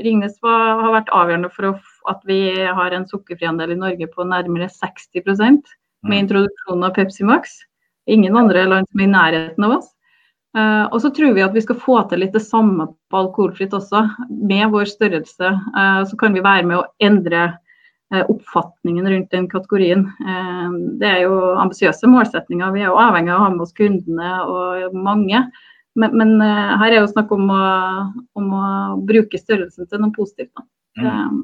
[0.03, 1.73] Ringnes har vært avgjørende for å,
[2.09, 5.23] at vi har en sukkerfriandel i Norge på nærmere 60
[6.03, 6.21] med mm.
[6.23, 7.57] introduksjonen av Pepsi Max.
[8.05, 9.89] Ingen andre land som er i nærheten av oss.
[10.53, 13.73] Uh, og så tror vi at vi skal få til litt det samme på alkoholfritt
[13.73, 14.03] også.
[14.29, 17.47] Med vår størrelse uh, så kan vi være med å endre
[18.13, 20.05] uh, oppfatningen rundt den kategorien.
[21.01, 22.73] det er jo ambisiøse målsetninger.
[22.75, 25.41] Vi er jo avhengig av å ha med oss kundene og mange.
[25.97, 27.63] Men, men her er jo snakk om å,
[28.37, 28.67] om å,
[29.09, 30.53] bruke størrelsen til noe positivt.
[30.97, 31.43] Mm.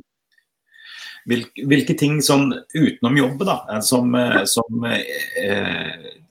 [1.29, 4.15] Hvilke, hvilke, ting sånn utenom jobb da, som,
[4.49, 4.85] som,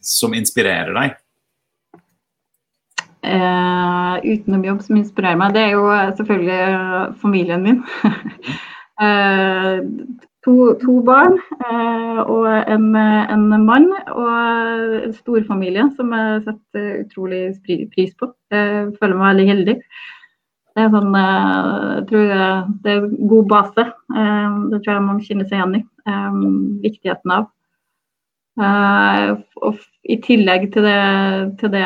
[0.02, 1.16] som inspirerer deg?
[3.22, 7.80] eh, utenom jobb som inspirerer meg, det er jo eh, selvfølgelig eh, familien min.
[9.04, 9.80] eh,
[10.46, 17.42] to, to, barn eh, og en, en, mann og en storfamilie som jeg setter utrolig
[17.66, 18.30] pris på.
[18.54, 19.76] Jeg føler meg veldig heldig.
[20.78, 22.26] Det er sånn, eh, jeg tror
[22.84, 23.84] det er god base.
[24.70, 25.86] Det tror jeg mange kjenner seg igjen i.
[26.84, 27.48] Viktigheten av.
[28.58, 31.00] Og I tillegg til det,
[31.58, 31.82] til det,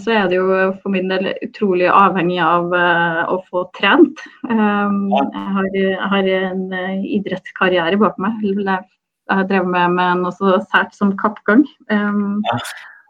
[0.00, 4.24] så er det jo for min del utrolig avhengig av å få trent.
[4.48, 6.64] Jeg, har, jeg, har, en
[7.04, 8.40] idrettskarriere bak meg.
[8.44, 8.80] Jeg
[9.28, 11.66] har drevet med, med noe så sært som kappgang.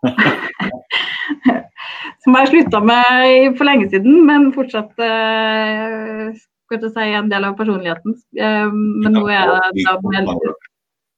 [2.23, 7.57] Som jeg slutta med for lenge siden, men fortsatt skal jeg si, en del av
[7.59, 8.13] personligheten.
[8.35, 10.25] Men nå er det da med,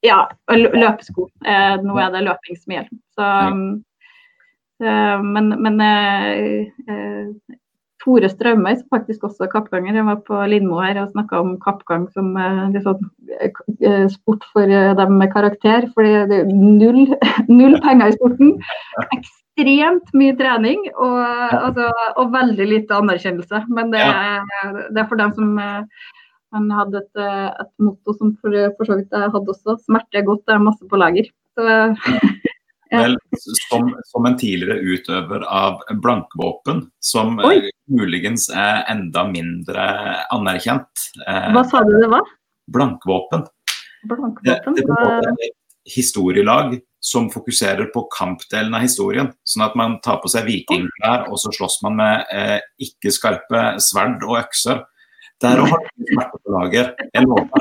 [0.05, 1.23] ja, løpesko.
[1.85, 2.97] Nå er det løping som gjelder.
[3.17, 3.25] Så,
[5.29, 5.77] men, men
[8.05, 11.55] Tore Strømøy, som faktisk også er kappganger, jeg var på Lindmo her og snakka om
[11.63, 12.35] kappgang som
[12.75, 13.01] liksom,
[14.13, 14.69] sport for
[15.01, 15.89] dem med karakter.
[15.95, 17.07] fordi det er null,
[17.61, 18.53] null penger i sporten.
[19.17, 21.89] Ekstremt mye trening og, altså,
[22.21, 23.65] og veldig lite anerkjennelse.
[23.73, 24.05] Men det,
[24.91, 25.57] det, er for dem som
[26.55, 27.23] han hadde et,
[27.65, 29.79] et motto som for, for, så vidt jeg hadde også.
[29.87, 31.33] Smerte er godt, det er masse på lager.
[31.57, 31.65] Så,
[33.01, 33.17] Vel,
[33.71, 37.71] som, som, en tidligere utøver av blankvåpen, som Oi.
[37.91, 39.85] muligens er enda mindre
[40.35, 41.05] anerkjent.
[41.27, 42.33] Eh, Hva sa du det var?
[42.73, 43.45] Blankvåpen.
[44.09, 44.79] blankvåpen.
[44.79, 49.29] Det, det er et historielag som fokuserer på kampdelen av historien.
[49.45, 54.25] Sånn at man tar på seg vikingklær, og så slåss man med eh, ikke-skarpe sverd
[54.25, 54.85] og økser.
[55.45, 57.61] Der har du smerte på lager, jeg lover.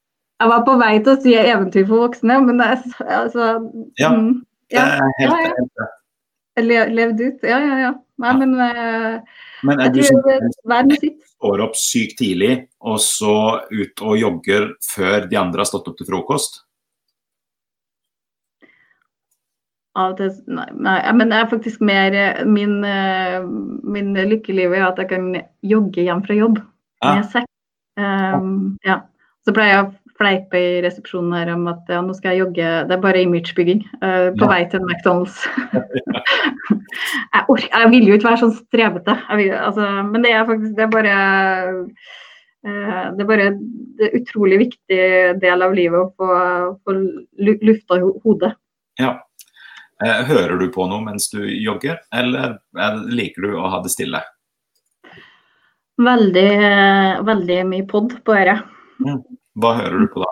[0.40, 3.48] Jeg var på vei til å si 'eventyr for voksne', men det er altså
[4.00, 4.30] Ja, mm,
[4.72, 4.84] ja.
[4.84, 5.50] det er helt, ja,
[5.84, 5.88] ja.
[6.60, 7.44] Le, Levd ut.
[7.46, 7.92] Ja, ja, ja.
[8.20, 9.20] Nei, men, uh,
[9.64, 13.36] men er du som står opp sykt tidlig, og så
[13.70, 16.60] ut og jogger før de andre har stått opp til frokost?
[20.00, 23.40] Av det, nei, nei, men det er faktisk mer eh, min, uh,
[23.82, 25.32] min lykkeliv er at jeg kan
[25.66, 26.60] jogge hjem fra jobb
[27.04, 27.48] med sekk.
[28.00, 29.00] Um, ja.
[29.44, 29.88] Så pleier jeg
[30.20, 33.82] fleipe i resepsjonen her om at ja, nå skal jeg jogge, det er bare imagebygging
[34.02, 34.50] uh, på ja.
[34.52, 35.38] vei til McDonald's.
[37.34, 40.76] jeg, orker, jeg vil jo ikke være sånn strevete, vil, altså, men det er faktisk
[40.76, 41.16] det er bare
[42.68, 43.48] uh, det er bare
[44.00, 45.02] det utrolig viktig
[45.40, 46.38] del av livet å få,
[46.84, 46.96] få
[47.40, 48.54] lufta hodet.
[49.00, 49.16] Ja.
[50.00, 52.56] Eh, hører du på noe mens du jogger, eller
[53.12, 54.22] liker du å ha det stille?
[56.00, 56.52] Veldig,
[57.28, 58.64] veldig mye pod på øret.
[59.04, 59.20] Mm.
[59.58, 60.30] Hva hører du på da?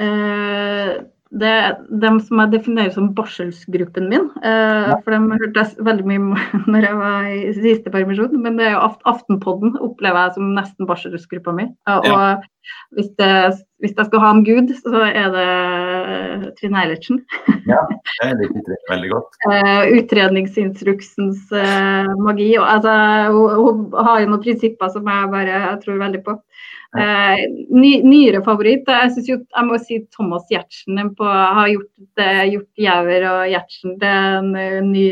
[0.00, 0.92] Eh,
[1.40, 4.26] det er dem som jeg definerer som barselsgruppen min.
[4.42, 4.90] Eh.
[5.04, 8.34] For dem hørte jeg veldig mye når jeg var i siste permisjon.
[8.42, 11.68] Men det er jo Aftenpodden opplever jeg som nesten barselsgruppa mi.
[11.92, 12.22] Og ja.
[12.96, 13.30] Hvis, det,
[13.80, 17.22] hvis, jeg skal ha en gud, så er det Trine Eilertsen.
[17.70, 17.80] ja,
[18.20, 19.38] det liker jeg veldig godt.
[19.98, 21.54] utredningsinstruksens
[22.20, 22.50] magi.
[22.58, 22.94] Og, altså,
[23.32, 26.36] hun, hun, har jo noen prinsipper som jeg bare jeg tror veldig på.
[26.98, 27.40] Eh,
[27.70, 28.88] ny, nyere favoritt.
[28.90, 31.90] Jeg synes jo, jeg må si Thomas Giertsen på, har gjort,
[32.50, 35.06] gjort Gjæver og Gjertsen til en eh, ny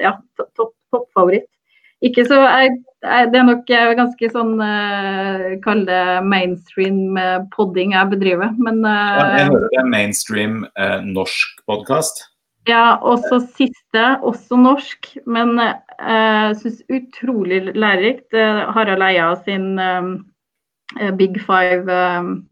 [0.00, 0.14] ja,
[0.56, 1.44] toppfavoritt.
[1.44, 1.59] Top
[2.06, 2.72] ikke så jeg,
[3.04, 7.18] jeg, Det er nok ganske sånn uh, Kall det mainstream
[7.54, 12.24] podding jeg bedriver, men uh, ja, Jeg hører det er mainstream uh, norsk podkast?
[12.68, 18.36] Ja, også siste, også norsk, men jeg uh, syns utrolig lærerikt.
[18.76, 20.12] Harald Eia sin um,
[21.16, 22.49] Big Five-podkast um,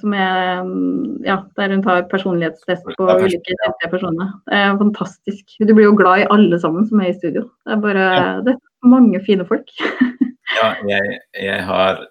[0.00, 4.34] som er um, ja, der hun tar personlighetstest på ulike typer personer.
[4.48, 5.56] Det er fantastisk.
[5.60, 7.48] Du blir jo glad i alle sammen som er i studio.
[7.66, 8.06] Det er bare
[8.46, 9.72] det er mange fine folk.
[10.60, 12.04] ja, jeg, jeg, har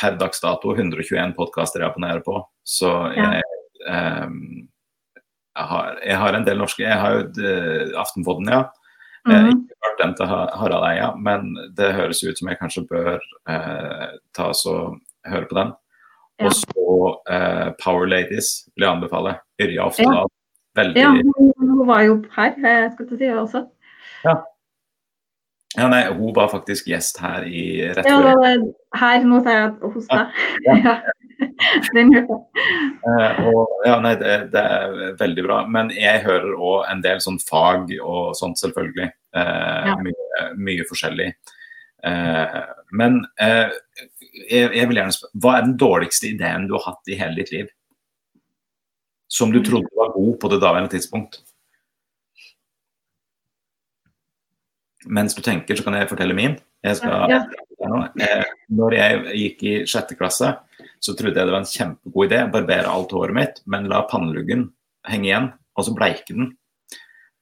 [0.00, 3.42] per dags dato 121 podkaster jeg abonnerer på, så jeg
[3.90, 4.68] Ehm,
[5.54, 8.64] jeg har, jeg, har, en del norske Jeg har jo uh, Aftenpodden, ja.
[9.26, 9.34] Mm.
[9.34, 9.48] -hmm.
[9.48, 11.40] ikke hørt den til Harald Eia, men
[11.76, 14.98] det høres ut som jeg kanskje bør eh, ta og
[15.30, 15.74] høre på den.
[16.40, 16.48] Ja.
[16.48, 16.86] Og så
[17.30, 19.36] uh, Power Ladies vil jeg anbefale.
[19.62, 20.24] Yrja Oftedal.
[20.24, 20.30] Ja.
[20.74, 21.10] Veldig Ja,
[21.58, 23.60] hun var jo her, jeg skal til si det også.
[24.24, 24.34] Ja.
[25.78, 25.88] ja.
[25.88, 28.32] nei, hun var faktisk gjest her i rett Ja,
[28.98, 30.40] her, nå sa jeg hos deg.
[30.66, 30.96] Ja.
[31.94, 32.40] Den hørte
[33.06, 33.46] jeg.
[33.46, 35.60] Og, ja, nei, det, det, er veldig bra.
[35.70, 39.12] Men jeg hører òg en del sånn fag og sånt, selvfølgelig.
[39.34, 39.94] Ja.
[40.02, 41.32] mye, mye, forskjellig.
[42.04, 42.60] Uh,
[42.94, 43.22] men
[44.34, 47.52] jeg, vil gjerne spørre, hva er den dårligste ideen du har hatt i hele ditt
[47.54, 47.72] liv?
[49.30, 51.40] Som du trodde var god på det daværende tidspunkt?
[55.04, 56.56] Mens du tenker, så kan jeg fortelle min.
[56.84, 57.42] Jeg skal, ja.
[58.72, 60.54] Når jeg gikk i sjette klasse,
[61.00, 64.04] så trodde jeg det var en kjempegod idé å barbere alt håret mitt, men la
[64.08, 64.70] panneluggen
[65.08, 66.52] henge igjen, og så bleike den.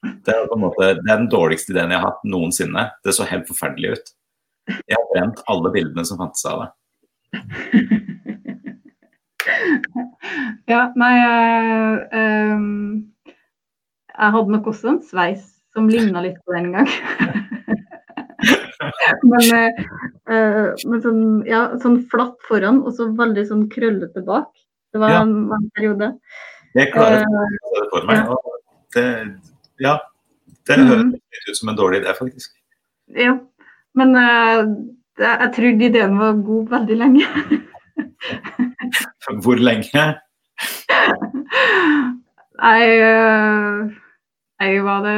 [0.02, 2.88] Det er, måte, det er den dårligste ideen jeg har hatt noensinne.
[3.06, 4.14] Det så helt forferdelig ut.
[4.66, 6.70] Jeg har brent alle bildene som fantes av det.
[10.72, 12.66] ja, nei jeg, um,
[14.12, 16.88] jeg hadde nok også en sveis som ligna litt på den en gang.
[19.32, 19.44] men,
[20.28, 24.50] uh, men sånn, ja, sånn, flatt foran og så veldig sånn krøllete bak.
[24.92, 25.20] Det var, ja.
[25.24, 26.06] en, periode.
[26.76, 27.32] Jeg klarer det
[27.92, 28.16] for meg.
[28.20, 28.24] Ja.
[28.92, 29.06] Det,
[29.80, 29.94] ja.
[30.68, 31.10] Det mm.
[31.48, 32.50] ut som en dårlig idé, faktisk.
[33.18, 33.32] Ja,
[33.98, 34.10] men
[35.28, 37.26] jeg trodde ideen var god veldig lenge.
[39.44, 40.04] Hvor lenge?
[42.62, 42.88] Jeg,
[44.60, 45.16] jeg var det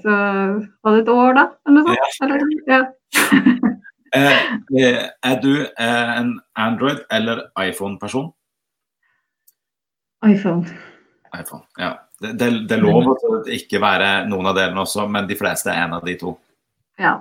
[0.00, 0.10] så
[0.82, 1.44] var det et år, da?
[1.66, 2.68] Eller noe sånt?
[2.68, 2.78] Ja.
[4.14, 4.30] ja.
[5.32, 8.32] er du en Android- eller iPhone-person?
[10.24, 10.64] iPhone.
[11.34, 11.98] iPhone, ja.
[12.20, 15.72] Det, det, det er lov å ikke være noen av delene også, men de fleste
[15.72, 16.36] er en av de to.
[17.00, 17.16] Ja.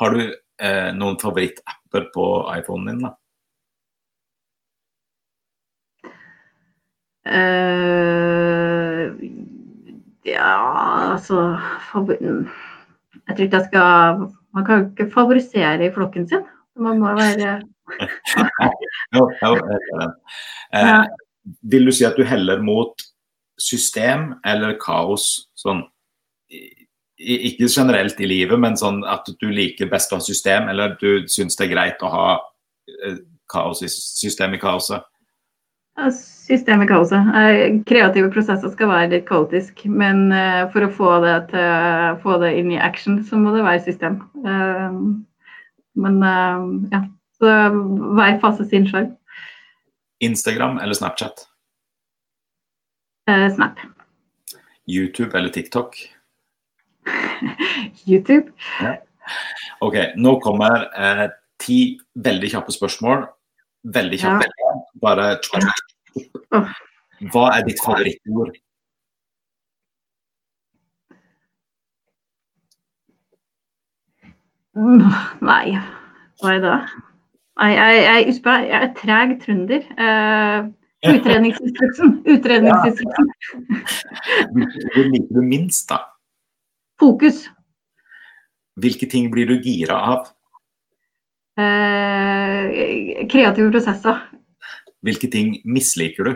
[0.00, 0.24] Har du
[0.64, 3.14] eh, noen favorittapper på iPhonen din, da?
[7.24, 9.08] Uh,
[10.28, 10.50] ja,
[11.14, 11.56] altså
[11.94, 12.10] Jeg
[13.30, 14.18] tror ikke jeg skal
[14.52, 16.44] Man kan jo ikke favorisere i flokken sin.
[16.76, 17.62] Man må være
[19.16, 19.56] jo, jo,
[20.74, 21.04] eh,
[21.62, 23.02] Vil du si at du heller mot
[23.58, 25.48] system eller kaos?
[25.56, 25.82] Sånn
[27.18, 31.26] ikke generelt i livet, men sånn at du liker best å ha system, eller du
[31.30, 32.28] syns det er greit å ha
[32.90, 35.04] eh, kaos i, system i kaoset?
[36.10, 37.28] System i kaoset.
[37.86, 42.54] Kreative prosesser skal være litt kaotisk, men eh, for å få det, til, få det
[42.58, 44.18] inn i action, så må det være system.
[44.42, 44.98] Eh,
[45.94, 46.16] men
[46.90, 47.04] ja,
[47.38, 49.12] så hver fase sin sjarm.
[50.24, 51.44] Instagram eller Snapchat?
[53.54, 53.78] Snap.
[54.90, 55.94] YouTube eller TikTok?
[58.10, 58.52] YouTube.
[58.80, 58.96] Ja.
[59.84, 61.26] OK, nå kommer eh,
[61.60, 61.78] ti
[62.14, 63.26] veldig kjappe spørsmål.
[63.94, 64.48] Veldig kjappe.
[64.48, 64.74] Ja.
[65.04, 65.24] Bare
[67.32, 68.54] Hva er ditt favorittord?
[75.50, 75.76] Nei,
[76.42, 76.78] hva er det?
[77.54, 79.84] Nei, jeg, jeg, jeg er treg trønder.
[81.04, 82.12] Uh, utredningsinstruksen.
[82.32, 83.26] Utredningsinstruksen.
[84.54, 85.98] Hvor liker du minst, da?
[87.04, 87.42] Fokus.
[88.80, 90.30] Hvilke ting blir du gira av?
[91.60, 94.22] Eh, kreative prosesser.
[95.04, 96.32] Hvilke ting misliker du?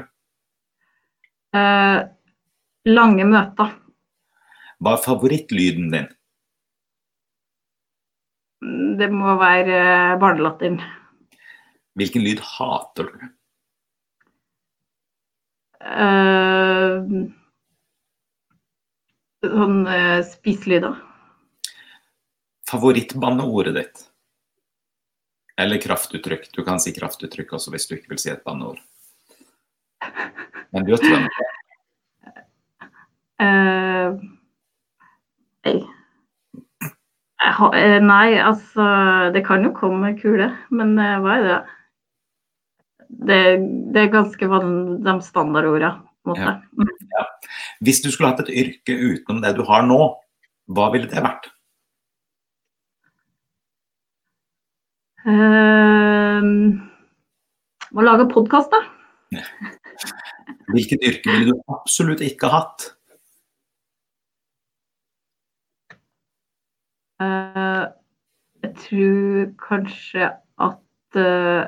[1.56, 2.02] Eh,
[2.92, 3.72] lange møter.
[4.78, 6.12] Hva er favorittlyden din?
[9.00, 10.78] Det må være eh, barnelatteren.
[11.98, 13.26] Hvilken lyd hater du?
[15.78, 17.30] Uh,
[19.44, 20.96] sånn uh, spiselyder.
[22.68, 24.04] Favorittbanneordet ditt?
[25.58, 26.50] Eller kraftuttrykk.
[26.54, 28.78] Du kan si kraftuttrykk også hvis du ikke vil si et banneord.
[30.74, 31.54] Men du er trønder.
[33.38, 34.18] Uh,
[35.64, 35.78] nei.
[37.38, 38.84] Uh, nei, altså
[39.34, 41.58] Det kan jo komme kule, men uh, hva er det?
[43.08, 43.42] Det,
[43.94, 44.72] det er ganske van,
[45.02, 46.04] de standardordene.
[46.28, 46.44] måte.
[46.44, 46.97] Ja.
[47.84, 50.00] Hvis du skulle hatt et yrke utenom det du har nå,
[50.74, 51.48] hva ville det vært?
[55.28, 56.50] Um,
[57.94, 58.80] å lage podkast, da.
[60.72, 62.88] Hvilket yrke ville du absolutt ikke hatt?
[67.18, 67.90] Uh,
[68.62, 70.30] jeg tror kanskje
[70.68, 71.62] at uh,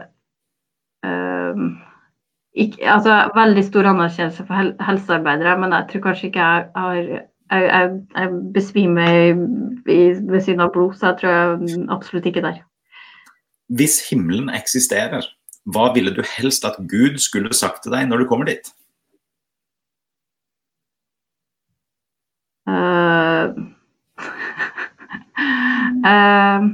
[2.55, 6.95] ikke, altså, veldig stor anerkjennelse for hel helsearbeidere, men jeg tror kanskje ikke jeg har
[7.51, 9.35] jeg, jeg, jeg besvimer
[9.87, 12.61] ved siden av blod, så jeg tror jeg absolutt ikke der.
[13.71, 15.27] Hvis himmelen eksisterer,
[15.71, 18.71] hva ville du helst at Gud skulle sagt til deg når du kommer dit?
[22.71, 23.57] Uh,
[26.07, 26.67] uh,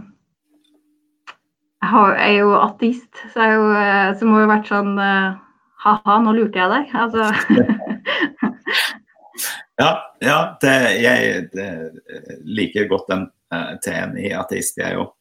[2.16, 5.38] jeg er jo ateist, så, jeg jo, eh, så må jo vært sånn uh,
[5.86, 6.94] ha-ha, nå lurte jeg deg.
[6.98, 7.26] Altså.
[9.82, 9.90] ja,
[10.24, 11.68] ja det, jeg det,
[12.58, 15.12] liker godt den uh, T-en i ateist, jeg òg.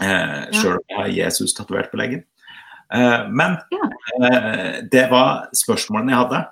[0.00, 2.24] Uh, Sjøl om jeg har Jesus tatovert på leggen.
[2.90, 3.58] Uh, men
[4.16, 6.46] uh, det var spørsmålene jeg hadde.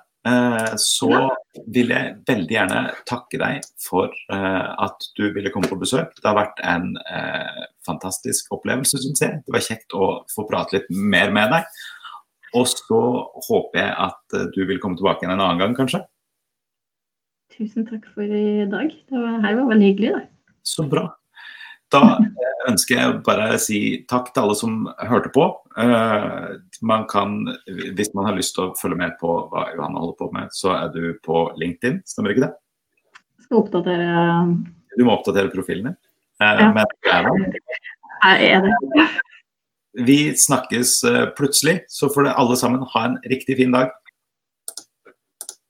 [0.83, 1.07] så
[1.73, 6.11] vil jeg veldig gjerne takke deg for at du ville komme på besøk.
[6.19, 6.91] Det har vært en
[7.87, 9.39] fantastisk opplevelse, syns jeg.
[9.47, 11.79] Det var kjekt å få prate litt mer med deg.
[12.57, 13.01] Og så
[13.49, 16.01] håper jeg at eh, du vil komme tilbake igjen en annen gang, kanskje.
[17.53, 18.91] Tusen takk for i dag.
[19.09, 20.11] Det var, her var veldig hyggelig.
[20.15, 20.53] Da.
[20.65, 21.07] Så bra.
[21.93, 23.79] Da eh, ønsker jeg bare å si
[24.09, 25.47] takk til alle som hørte på.
[25.79, 27.37] Uh, man kan,
[27.95, 30.73] hvis man har lyst til å følge med på hva Johanna holder på med, så
[30.75, 32.51] er du på LinkedIn, stemmer ikke det?
[33.39, 34.09] Jeg skal oppdatere
[34.97, 35.97] Du må oppdatere profilen din.
[36.39, 36.69] Ja.
[36.75, 36.85] Men,
[38.23, 39.07] jeg er det.
[40.05, 43.91] Vi snakkes eh, plutselig, så får alle sammen ha en riktig fin dag.